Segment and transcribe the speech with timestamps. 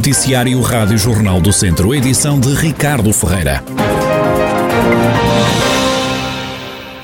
[0.00, 3.62] Noticiário Rádio Jornal do Centro, edição de Ricardo Ferreira.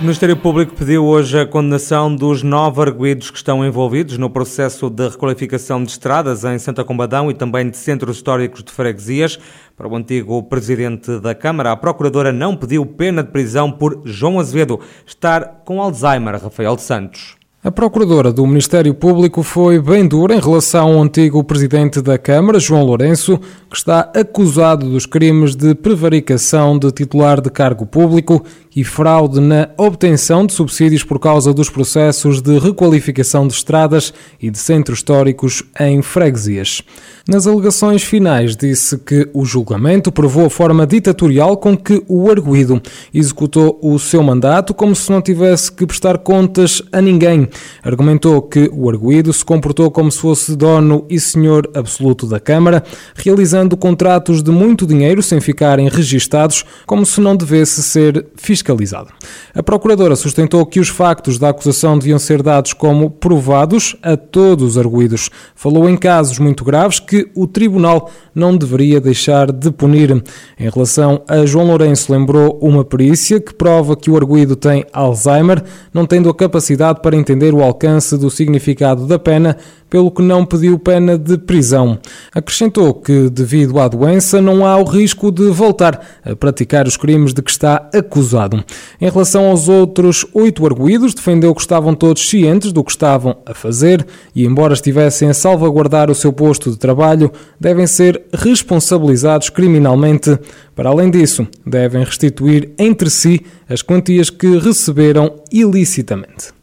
[0.00, 4.88] O Ministério Público pediu hoje a condenação dos nove arguídos que estão envolvidos no processo
[4.88, 9.38] de requalificação de estradas em Santa Combadão e também de centros históricos de freguesias.
[9.76, 14.40] Para o antigo presidente da Câmara, a procuradora não pediu pena de prisão por João
[14.40, 17.36] Azevedo estar com Alzheimer, Rafael Santos.
[17.66, 22.60] A procuradora do Ministério Público foi bem dura em relação ao antigo presidente da Câmara,
[22.60, 28.40] João Lourenço, que está acusado dos crimes de prevaricação de titular de cargo público
[28.76, 34.48] e fraude na obtenção de subsídios por causa dos processos de requalificação de estradas e
[34.48, 36.82] de centros históricos em freguesias.
[37.26, 42.80] Nas alegações finais, disse que o julgamento provou a forma ditatorial com que o arguído
[43.12, 47.48] executou o seu mandato como se não tivesse que prestar contas a ninguém.
[47.82, 52.82] Argumentou que o arguído se comportou como se fosse dono e senhor absoluto da Câmara,
[53.14, 59.08] realizando contratos de muito dinheiro sem ficarem registados, como se não devesse ser fiscalizado.
[59.54, 64.70] A Procuradora sustentou que os factos da acusação deviam ser dados como provados a todos
[64.70, 65.30] os arguídos.
[65.54, 70.22] Falou em casos muito graves que o Tribunal não deveria deixar de punir.
[70.58, 75.62] Em relação a João Lourenço, lembrou uma perícia que prova que o arguído tem Alzheimer,
[75.92, 79.56] não tendo a capacidade para entender o alcance do significado da pena,
[79.88, 81.98] pelo que não pediu pena de prisão.
[82.34, 87.32] Acrescentou que, devido à doença, não há o risco de voltar a praticar os crimes
[87.32, 88.64] de que está acusado.
[89.00, 93.54] Em relação aos outros oito arguídos, defendeu que estavam todos cientes do que estavam a
[93.54, 100.36] fazer e, embora estivessem a salvaguardar o seu posto de trabalho, devem ser responsabilizados criminalmente.
[100.74, 106.55] Para além disso, devem restituir entre si as quantias que receberam ilicitamente.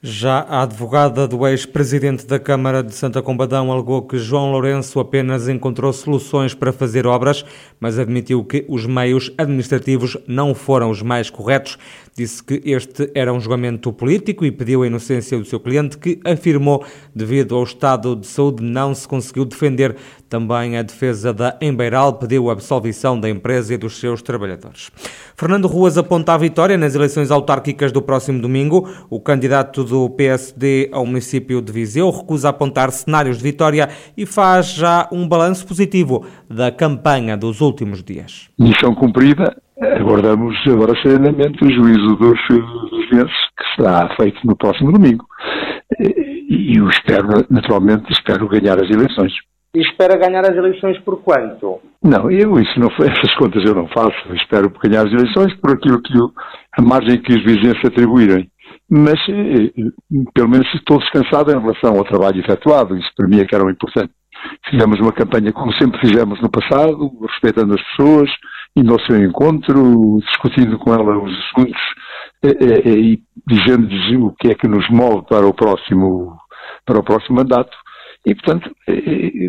[0.00, 5.48] Já a advogada do ex-presidente da Câmara de Santa Combadão alegou que João Lourenço apenas
[5.48, 7.44] encontrou soluções para fazer obras,
[7.80, 11.76] mas admitiu que os meios administrativos não foram os mais corretos.
[12.16, 16.20] Disse que este era um julgamento político e pediu a inocência do seu cliente, que
[16.24, 19.96] afirmou, devido ao estado de saúde, não se conseguiu defender.
[20.28, 24.90] Também a defesa da Embeiral pediu a absolvição da empresa e dos seus trabalhadores.
[25.36, 28.88] Fernando Ruas aponta a vitória nas eleições autárquicas do próximo domingo.
[29.08, 34.74] O candidato do PSD ao município de Viseu recusa apontar cenários de vitória e faz
[34.74, 38.48] já um balanço positivo da campanha dos últimos dias.
[38.58, 39.56] Missão cumprida.
[39.80, 42.38] Aguardamos agora serenamente o juízo dos,
[42.90, 45.24] dos meses, que será feito no próximo domingo.
[46.00, 49.32] E eu espero, naturalmente, espero ganhar as eleições.
[49.74, 51.80] E espera ganhar as eleições por quanto?
[52.02, 54.16] Não, eu isso não essas contas eu não faço.
[54.28, 56.32] Eu espero ganhar as eleições por aquilo que eu,
[56.76, 58.50] a margem que os vizinhos atribuírem
[58.90, 59.70] mas eh,
[60.32, 63.64] pelo menos estou descansado em relação ao trabalho efetuado, isso para mim é que era
[63.64, 64.12] o importante.
[64.70, 68.30] Fizemos uma campanha como sempre fizemos no passado, respeitando as pessoas,
[68.76, 71.80] indo ao seu encontro, discutindo com ela os assuntos
[72.44, 76.36] eh, eh, e dizendo-lhes o que é que nos move para o próximo,
[76.86, 77.76] para o próximo mandato.
[78.26, 78.70] E, portanto,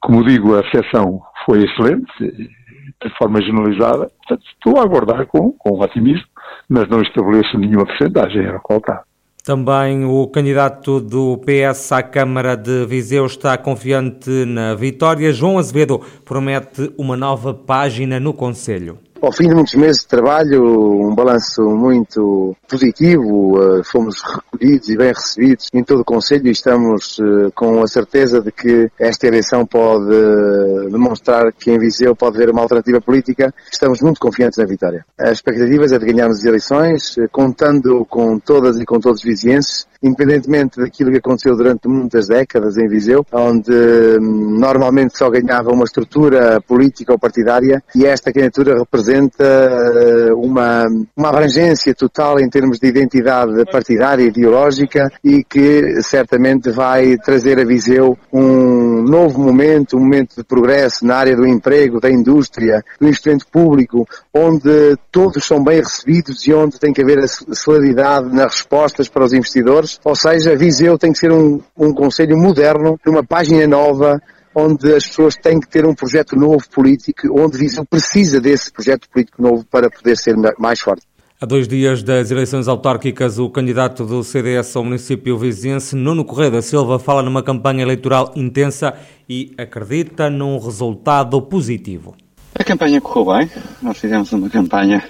[0.00, 4.10] como digo, a recepção foi excelente, de forma generalizada.
[4.26, 6.26] Portanto, estou a aguardar com, com otimismo,
[6.68, 9.04] mas não estabeleço nenhuma porcentagem, era qual está.
[9.44, 15.30] Também o candidato do PS à Câmara de Viseu está confiante na vitória.
[15.34, 18.98] João Azevedo promete uma nova página no Conselho.
[19.24, 24.96] Ao fim de muitos meses de trabalho, um balanço muito positivo, eh, fomos recolhidos e
[24.98, 29.26] bem recebidos em todo o Conselho e estamos eh, com a certeza de que esta
[29.26, 33.54] eleição pode eh, demonstrar que em Viseu pode haver uma alternativa política.
[33.72, 35.06] Estamos muito confiantes na vitória.
[35.18, 39.86] As expectativas é de ganharmos as eleições, contando com todas e com todos os vizienses,
[40.04, 45.84] independentemente daquilo que aconteceu durante muitas décadas em Viseu, onde hum, normalmente só ganhava uma
[45.84, 50.84] estrutura política ou partidária e esta candidatura representa eh, uma,
[51.16, 57.58] uma abrangência total em termos de identidade partidária e ideológica e que certamente vai trazer
[57.58, 62.84] a Viseu um novo momento, um momento de progresso na área do emprego, da indústria,
[63.00, 68.34] do investimento público, onde todos são bem recebidos e onde tem que haver a celeridade
[68.34, 72.98] nas respostas para os investidores ou seja, Viseu tem que ser um, um conselho moderno,
[73.06, 74.20] uma página nova,
[74.54, 79.08] onde as pessoas têm que ter um projeto novo político, onde Viseu precisa desse projeto
[79.10, 81.02] político novo para poder ser mais forte.
[81.40, 86.50] Há dois dias das eleições autárquicas, o candidato do CDS ao município vizinhense, Nuno Correia
[86.50, 88.94] da Silva, fala numa campanha eleitoral intensa
[89.28, 92.14] e acredita num resultado positivo.
[92.54, 93.50] A campanha correu bem.
[93.82, 95.02] Nós fizemos uma campanha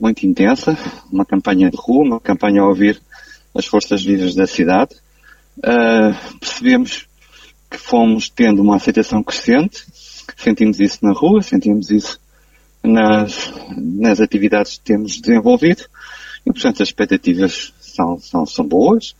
[0.00, 0.78] muito intensa,
[1.12, 3.00] uma campanha de rua, uma campanha a ouvir
[3.56, 4.94] as forças vivas da cidade.
[5.58, 7.06] Uh, percebemos
[7.70, 9.86] que fomos tendo uma aceitação crescente
[10.36, 12.18] Sentimos isso na rua, sentimos isso
[12.82, 15.84] nas, nas atividades que temos desenvolvido
[16.44, 19.14] e, portanto, as expectativas são, são, são boas.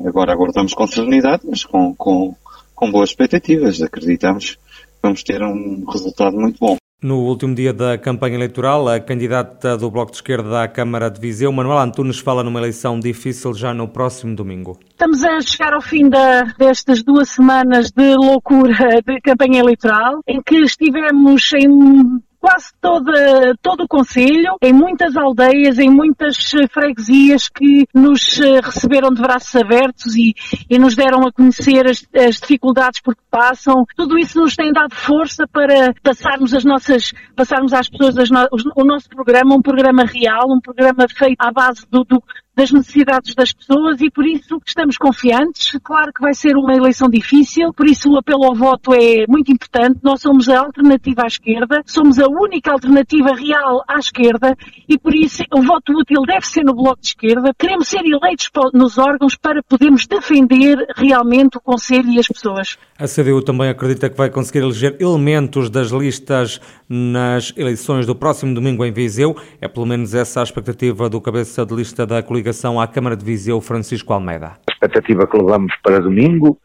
[0.00, 2.34] Agora aguardamos com serenidade, mas com, com,
[2.74, 3.82] com boas expectativas.
[3.82, 4.60] Acreditamos que
[5.02, 6.76] vamos ter um resultado muito bom.
[7.00, 11.20] No último dia da campanha eleitoral, a candidata do Bloco de Esquerda à Câmara de
[11.20, 14.76] Viseu, Manuela Antunes, fala numa eleição difícil já no próximo domingo.
[14.90, 20.42] Estamos a chegar ao fim da, destas duas semanas de loucura de campanha eleitoral, em
[20.42, 27.48] que estivemos em quase toda, todo o Conselho, em muitas aldeias, em muitas eh, freguesias
[27.48, 30.34] que nos eh, receberam de braços abertos e,
[30.70, 33.84] e nos deram a conhecer as, as, dificuldades por que passam.
[33.96, 38.84] Tudo isso nos tem dado força para passarmos as nossas, passarmos às pessoas no, o
[38.84, 42.22] nosso programa, um programa real, um programa feito à base do, do
[42.58, 45.78] das necessidades das pessoas e por isso estamos confiantes.
[45.80, 49.52] Claro que vai ser uma eleição difícil, por isso o apelo ao voto é muito
[49.52, 50.00] importante.
[50.02, 54.56] Nós somos a alternativa à esquerda, somos a única alternativa real à esquerda
[54.88, 57.54] e por isso o voto útil deve ser no bloco de esquerda.
[57.56, 62.76] Queremos ser eleitos nos órgãos para podermos defender realmente o Conselho e as pessoas.
[62.98, 68.52] A CDU também acredita que vai conseguir eleger elementos das listas nas eleições do próximo
[68.52, 69.36] domingo em Viseu.
[69.60, 72.47] É pelo menos essa a expectativa do cabeça de lista da coligação
[72.80, 74.52] à Câmara de Viseu, Francisco Almeida.
[74.68, 76.58] A expectativa que levamos para domingo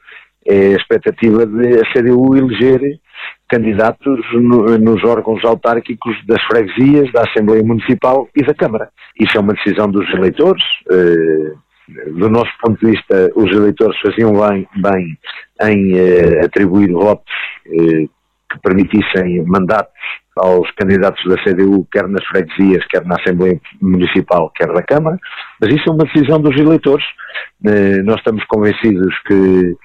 [0.45, 3.00] é a expectativa de a CDU eleger
[3.50, 8.89] candidatos no, nos órgãos autárquicos das freguesias, da Assembleia Municipal e da Câmara.
[9.19, 10.63] Isso é uma decisão dos eleitores.
[10.91, 11.53] Eh,
[12.12, 15.18] do nosso ponto de vista, os eleitores faziam bem, bem
[15.62, 17.33] em eh, atribuir votos
[17.68, 18.07] eh,
[18.51, 19.94] que permitissem mandatos
[20.35, 25.18] aos candidatos da CDU, quer nas freguesias, quer na Assembleia Municipal, quer na Câmara,
[25.62, 27.06] mas isso é uma decisão dos eleitores.
[27.65, 29.75] Eh, nós estamos convencidos que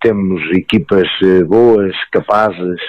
[0.00, 2.80] temos equipas eh, boas, capazes,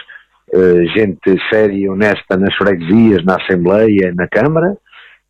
[0.54, 4.78] eh, gente séria e honesta nas freguesias, na Assembleia, na Câmara,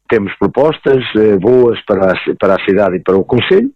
[0.08, 1.04] temos propostas
[1.40, 3.70] boas para a, para a cidade e para o Conselho.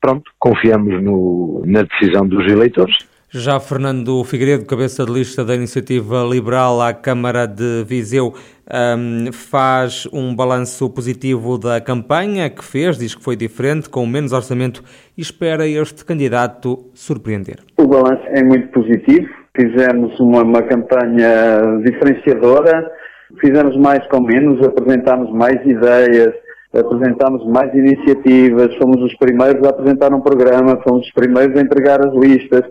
[0.00, 2.96] Pronto, confiamos no, na decisão dos eleitores.
[3.32, 8.34] Já Fernando Figueiredo, cabeça de lista da Iniciativa Liberal à Câmara de Viseu,
[8.68, 14.32] um, faz um balanço positivo da campanha que fez, diz que foi diferente, com menos
[14.32, 14.82] orçamento
[15.16, 17.60] e espera este candidato surpreender.
[17.78, 19.28] O balanço é muito positivo.
[19.56, 22.90] Fizemos uma, uma campanha diferenciadora
[23.38, 26.34] fizemos mais com menos, apresentámos mais ideias,
[26.74, 32.04] apresentámos mais iniciativas, fomos os primeiros a apresentar um programa, fomos os primeiros a entregar
[32.04, 32.62] as listas.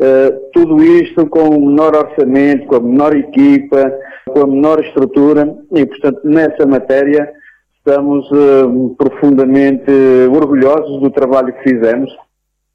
[0.00, 3.92] Uh, tudo isto com o menor orçamento, com a menor equipa,
[4.30, 7.30] com a menor estrutura e, portanto, nessa matéria
[7.76, 9.90] estamos uh, profundamente
[10.34, 12.10] orgulhosos do trabalho que fizemos,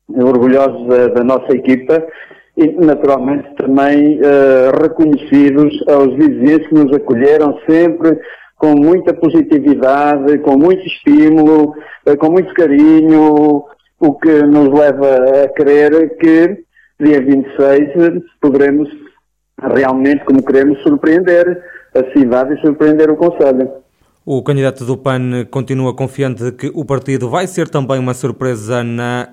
[0.07, 2.05] orgulhosos da, da nossa equipa
[2.57, 8.19] e, naturalmente, também uh, reconhecidos aos vizinhos que nos acolheram sempre
[8.55, 11.73] com muita positividade, com muito estímulo,
[12.19, 13.65] com muito carinho,
[13.99, 16.64] o que nos leva a crer que
[16.99, 18.89] dia 26 poderemos
[19.61, 21.63] realmente, como queremos, surpreender
[21.93, 23.69] a cidade e surpreender o Conselho.
[24.25, 28.83] O candidato do PAN continua confiante de que o partido vai ser também uma surpresa
[28.83, 29.29] na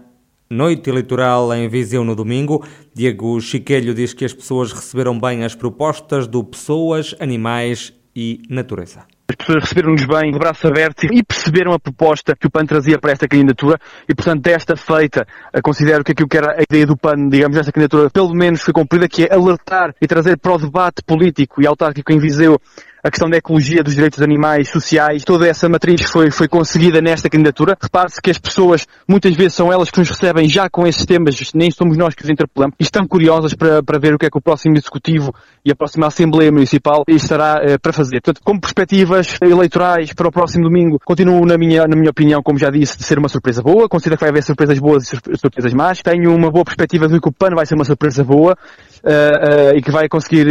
[0.50, 2.62] noite eleitoral em Viseu no domingo.
[2.94, 9.06] Diego Chiquelho diz que as pessoas receberam bem as propostas do Pessoas, Animais e Natureza.
[9.48, 13.26] Receberam-nos bem, de braço aberto e perceberam a proposta que o PAN trazia para esta
[13.26, 15.26] candidatura e, portanto, desta feita,
[15.62, 18.72] considero que aquilo que era a ideia do PAN, digamos, desta candidatura, pelo menos foi
[18.72, 22.60] cumprida, que é alertar e trazer para o debate político e autárquico em Viseu
[23.04, 27.28] a questão da ecologia, dos direitos animais, sociais, toda essa matriz foi, foi conseguida nesta
[27.28, 27.76] candidatura.
[27.80, 31.34] Repare-se que as pessoas, muitas vezes são elas que nos recebem já com esses temas,
[31.52, 34.30] nem somos nós que os interpelamos, e estão curiosas para, para ver o que é
[34.30, 38.20] que o próximo Executivo e a próxima Assembleia Municipal estará uh, para fazer.
[38.20, 42.58] Portanto, como perspectivas eleitorais para o próximo domingo, continuo, na minha, na minha opinião, como
[42.58, 43.88] já disse, de ser uma surpresa boa.
[43.88, 46.02] Considero que vai haver surpresas boas e surpresas más.
[46.02, 48.56] Tenho uma boa perspectiva de que o PAN vai ser uma surpresa boa
[49.04, 50.46] uh, uh, e que vai conseguir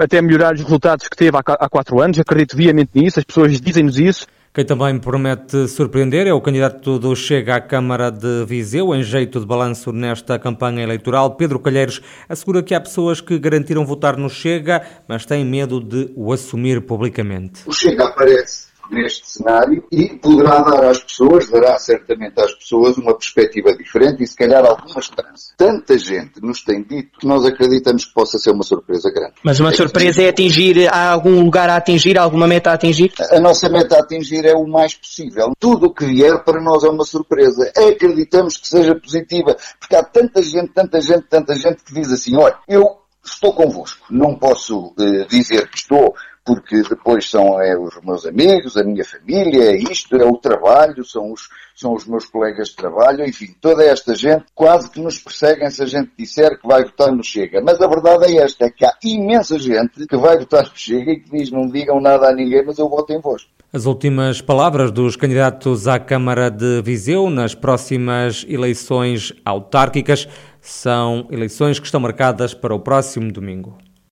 [0.00, 3.24] até melhorar os resultados que teve há, há quatro quatro anos, acredito viamente nisso, as
[3.24, 4.26] pessoas dizem-nos isso.
[4.52, 9.38] Quem também promete surpreender é o candidato do Chega à Câmara de Viseu, em jeito
[9.40, 11.36] de balanço nesta campanha eleitoral.
[11.36, 16.10] Pedro Calheiros assegura que há pessoas que garantiram votar no Chega, mas têm medo de
[16.16, 17.62] o assumir publicamente.
[17.66, 23.14] O Chega aparece neste cenário e poderá dar às pessoas, dará certamente às pessoas uma
[23.14, 25.52] perspectiva diferente e se calhar alguma esperança.
[25.56, 29.34] Tanta gente nos tem dito que nós acreditamos que possa ser uma surpresa grande.
[29.42, 33.12] Mas uma é surpresa é atingir, há algum lugar a atingir, alguma meta a atingir?
[33.30, 35.52] A nossa meta a atingir é o mais possível.
[35.58, 37.70] Tudo o que vier para nós é uma surpresa.
[37.76, 42.36] Acreditamos que seja positiva, porque há tanta gente, tanta gente, tanta gente que diz assim,
[42.36, 44.06] olha, eu estou convosco.
[44.10, 46.14] Não posso uh, dizer que estou,
[46.46, 51.04] porque depois são é, os meus amigos, a minha família, é isto, é o trabalho,
[51.04, 55.18] são os, são os meus colegas de trabalho, enfim, toda esta gente quase que nos
[55.18, 57.60] perseguem se a gente disser que vai votar no Chega.
[57.60, 61.10] Mas a verdade é esta, é que há imensa gente que vai votar no Chega
[61.10, 63.48] e que diz não digam nada a ninguém, mas eu voto em vós.
[63.72, 70.28] As últimas palavras dos candidatos à Câmara de Viseu nas próximas eleições autárquicas
[70.60, 73.76] são eleições que estão marcadas para o próximo domingo.